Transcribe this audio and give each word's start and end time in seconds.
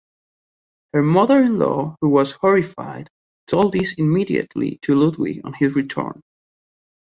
Her 0.93 1.03
mother-in-law, 1.03 1.97
who 2.01 2.09
was 2.09 2.31
horrified, 2.31 3.07
told 3.45 3.73
this 3.73 3.93
immediately 3.99 4.79
to 4.81 4.95
Ludwig 4.95 5.41
on 5.43 5.53
his 5.53 5.75
return. 5.75 6.21